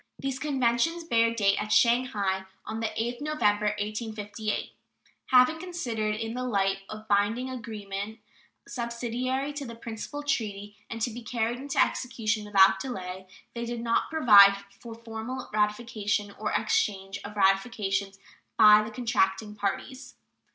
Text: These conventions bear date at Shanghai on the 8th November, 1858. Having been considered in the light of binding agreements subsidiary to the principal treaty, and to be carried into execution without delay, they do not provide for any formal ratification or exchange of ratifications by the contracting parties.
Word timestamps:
These 0.17 0.39
conventions 0.39 1.03
bear 1.03 1.31
date 1.31 1.57
at 1.61 1.71
Shanghai 1.71 2.45
on 2.65 2.79
the 2.79 2.87
8th 2.87 3.21
November, 3.21 3.65
1858. 3.77 4.71
Having 5.27 5.55
been 5.59 5.63
considered 5.63 6.15
in 6.15 6.33
the 6.33 6.43
light 6.43 6.77
of 6.89 7.07
binding 7.07 7.51
agreements 7.51 8.19
subsidiary 8.67 9.53
to 9.53 9.63
the 9.63 9.75
principal 9.75 10.23
treaty, 10.23 10.75
and 10.89 11.03
to 11.03 11.11
be 11.11 11.21
carried 11.21 11.59
into 11.59 11.77
execution 11.77 12.45
without 12.45 12.79
delay, 12.79 13.27
they 13.53 13.63
do 13.63 13.77
not 13.77 14.09
provide 14.09 14.55
for 14.79 14.95
any 14.95 15.03
formal 15.03 15.47
ratification 15.53 16.31
or 16.39 16.51
exchange 16.51 17.19
of 17.23 17.35
ratifications 17.35 18.17
by 18.57 18.81
the 18.81 18.89
contracting 18.89 19.53
parties. 19.53 20.15